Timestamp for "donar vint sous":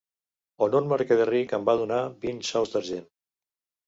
1.81-2.73